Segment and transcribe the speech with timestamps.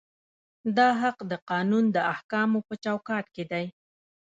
[0.77, 3.65] دا حق د قانون د احکامو په چوکاټ کې دی.